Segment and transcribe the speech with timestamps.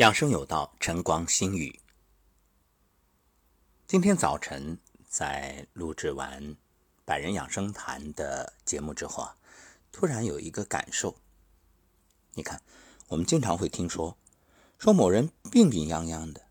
[0.00, 1.78] 养生有道，晨光心语。
[3.86, 6.42] 今天早晨在录制完
[7.04, 9.36] 《百人养生谈》的节目之后啊，
[9.92, 11.16] 突然有一个感受。
[12.32, 12.62] 你看，
[13.08, 14.16] 我们经常会听说，
[14.78, 16.46] 说某人病病殃殃的，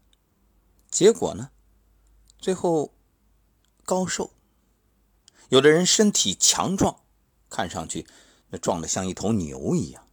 [0.91, 1.49] 结果呢，
[2.37, 2.93] 最后
[3.83, 4.29] 高寿；
[5.49, 7.01] 有的人身体强壮，
[7.49, 8.05] 看上去
[8.49, 10.07] 那壮得像一头牛一样，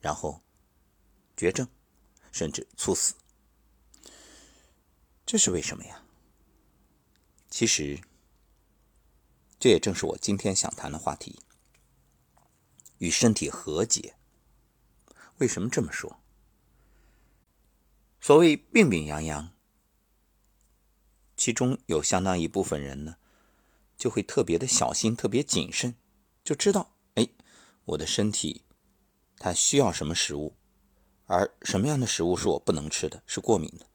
[0.00, 0.42] 然后
[1.34, 1.66] 绝症。
[2.32, 3.14] 甚至猝死，
[5.24, 6.02] 这是为什么呀？
[7.48, 8.00] 其实，
[9.60, 11.40] 这也正是我今天想谈的话题——
[12.98, 14.16] 与身体和解。
[15.36, 16.18] 为什么这么说？
[18.20, 19.50] 所谓病病殃殃，
[21.36, 23.16] 其中有相当一部分人呢，
[23.98, 25.94] 就会特别的小心、特别谨慎，
[26.42, 27.28] 就知道，哎，
[27.84, 28.62] 我的身体
[29.36, 30.56] 它需要什么食物。
[31.32, 33.86] 而什么样的食物是我不能吃的，是过敏的，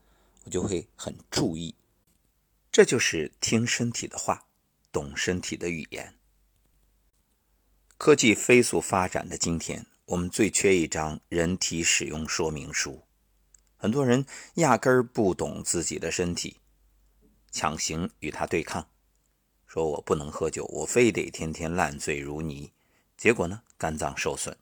[0.45, 1.75] 我就会很注意。
[2.71, 4.47] 这就是听身体的话，
[4.91, 6.15] 懂身体的语言。
[7.95, 13.03] 科技飞速发展的今天，我们最缺一张人体使用说明书。
[13.75, 14.25] 很多人
[14.55, 16.57] 压根儿不懂自己的身体，
[17.51, 18.89] 强行与它对抗，
[19.67, 22.71] 说我不能喝酒，我非得天天烂醉如泥，
[23.15, 24.57] 结果呢，肝脏受损。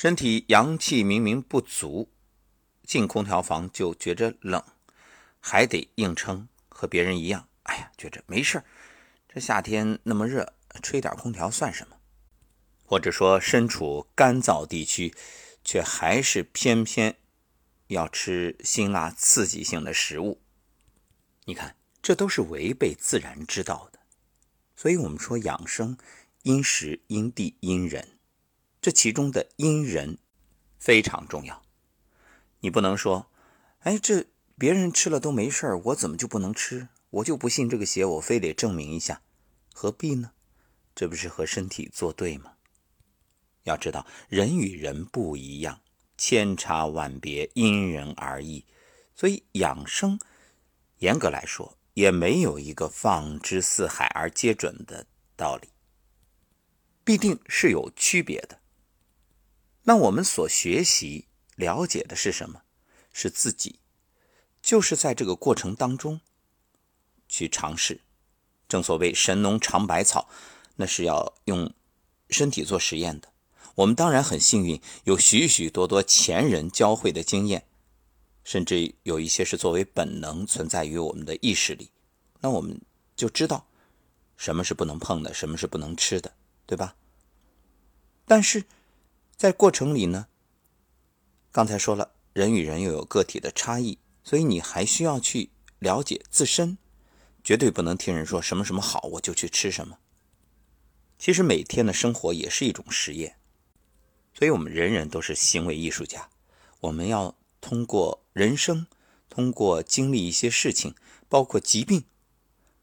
[0.00, 2.10] 身体阳气明明不足，
[2.84, 4.64] 进空调房就觉着冷，
[5.40, 7.48] 还得硬撑，和别人一样。
[7.64, 8.64] 哎呀，觉着没事
[9.28, 11.98] 这夏天那么热，吹点空调算什么？
[12.82, 15.14] 或者说身处干燥地区，
[15.62, 17.16] 却还是偏偏
[17.88, 20.40] 要吃辛辣刺激性的食物。
[21.44, 23.98] 你看，这都是违背自然之道的。
[24.74, 25.98] 所以我们说养生，
[26.44, 28.16] 因时因地因人。
[28.80, 30.18] 这其中的因人
[30.78, 31.62] 非常重要，
[32.60, 33.30] 你不能说，
[33.80, 36.88] 哎，这别人吃了都没事我怎么就不能吃？
[37.10, 39.20] 我就不信这个邪，我非得证明一下，
[39.74, 40.32] 何必呢？
[40.94, 42.52] 这不是和身体作对吗？
[43.64, 45.80] 要知道，人与人不一样，
[46.16, 48.64] 千差万别，因人而异，
[49.14, 50.18] 所以养生，
[50.98, 55.68] 严格来说，也没有一个放之四海而皆准的道理，
[57.04, 58.59] 必定是有区别的。
[59.90, 62.62] 那我们所学习、了解的是什么？
[63.12, 63.80] 是自己，
[64.62, 66.20] 就是在这个过程当中
[67.28, 68.00] 去尝试。
[68.68, 70.28] 正所谓“神农尝百草”，
[70.78, 71.74] 那是要用
[72.28, 73.32] 身体做实验的。
[73.74, 77.66] 我们当然很幸运，有许许多多前人教会的经验，
[78.44, 81.90] 甚至有一些是作为本能存在于我们的意识里。
[82.38, 82.80] 那我们
[83.16, 83.66] 就知道
[84.36, 86.32] 什么是不能碰的，什么是不能吃的，
[86.64, 86.94] 对吧？
[88.24, 88.64] 但是。
[89.40, 90.26] 在过程里呢，
[91.50, 96.76] 刚才说了，人与人又有个体的差异，所以你还需要去了解自身，
[97.42, 99.96] 绝对不能听人说什么什么好我就去吃什么。
[101.18, 103.38] 其实每天的生活也是一种实验，
[104.34, 106.28] 所以我们人人都是行为艺术家，
[106.80, 108.86] 我们要通过人生，
[109.30, 110.94] 通过经历一些事情，
[111.30, 112.04] 包括疾病，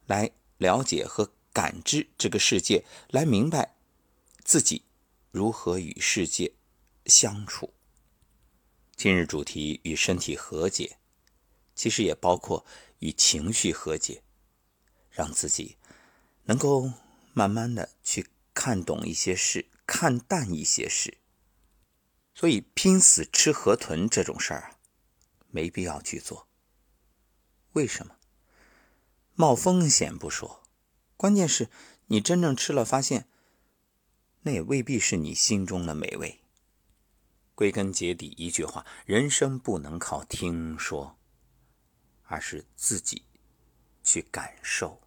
[0.07, 3.75] 来了解和感知这个世界，来明白
[4.43, 4.81] 自己。
[5.37, 6.55] 如何与世界
[7.05, 7.71] 相处？
[8.95, 10.97] 今日主题与身体和解，
[11.75, 12.65] 其实也包括
[12.97, 14.23] 与情绪和解，
[15.11, 15.77] 让自己
[16.45, 16.91] 能够
[17.33, 18.25] 慢慢的去
[18.55, 21.19] 看懂一些事，看淡一些事。
[22.33, 24.79] 所以拼死吃河豚这种事儿啊，
[25.51, 26.47] 没必要去做。
[27.73, 28.15] 为什么？
[29.35, 30.63] 冒风险不说，
[31.15, 31.69] 关键是
[32.07, 33.29] 你真正吃了，发现。
[34.47, 36.39] 那也未必是你心中的美味。
[37.53, 41.17] 归根结底，一句话：人生不能靠听说，
[42.23, 43.23] 而是自己
[44.05, 45.01] 去感受。